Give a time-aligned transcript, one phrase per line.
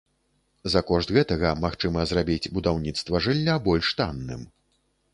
[0.75, 4.47] За кошт гэтага магчыма зрабіць будаўніцтва жылля больш танным.